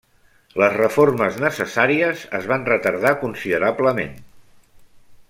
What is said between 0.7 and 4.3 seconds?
reformes necessàries es van retardar considerablement.